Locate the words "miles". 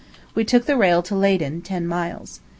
1.85-2.39